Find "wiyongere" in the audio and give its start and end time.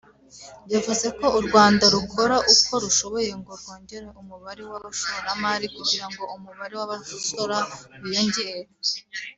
8.01-8.61